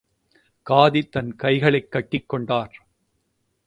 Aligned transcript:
காதி 0.69 1.09
தன் 1.09 1.35
கைகளைக் 1.35 1.91
கட்டிக் 1.91 2.29
கொண்டார். 2.29 2.87